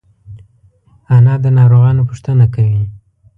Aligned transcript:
انا 1.15 1.33
د 1.43 1.45
ناروغانو 1.57 2.07
پوښتنه 2.09 2.45
کوي 2.55 2.81